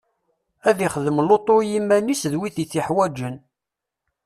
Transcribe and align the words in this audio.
Ad 0.69 0.79
ixdem 0.85 1.17
lutu 1.27 1.55
i 1.61 1.65
yiman-is 1.71 2.23
d 2.31 2.33
wid 2.39 2.55
i 2.63 2.65
t-yuḥwaǧen. 2.71 3.35